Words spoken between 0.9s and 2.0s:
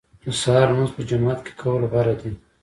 په جومات کې کول